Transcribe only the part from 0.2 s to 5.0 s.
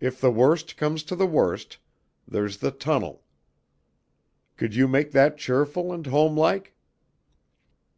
the worst comes to the worst, there's the tunnel. Could you